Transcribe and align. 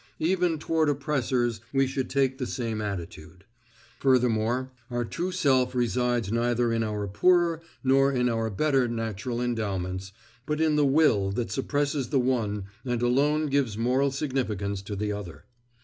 Even 0.17 0.57
toward 0.57 0.89
oppressors 0.89 1.61
we 1.71 1.85
should 1.85 2.09
take 2.09 2.39
the 2.39 2.47
same 2.47 2.81
attitude. 2.81 3.45
Furthermore, 3.99 4.71
our 4.89 5.05
true 5.05 5.31
self 5.31 5.75
resides 5.75 6.31
neither 6.31 6.73
in 6.73 6.81
our 6.81 7.07
poorer 7.07 7.61
nor 7.83 8.11
in 8.11 8.27
our 8.27 8.49
better 8.49 8.87
natural 8.87 9.39
endowments, 9.39 10.11
but 10.47 10.59
in 10.59 10.75
the 10.75 10.87
will 10.87 11.29
that 11.33 11.51
suppresses 11.51 12.09
the 12.09 12.19
one 12.19 12.63
and 12.83 13.03
alone 13.03 13.45
gives 13.45 13.77
moral 13.77 14.09
significance 14.09 14.81
to 14.81 14.95
the 14.95 15.11
other. 15.11 15.45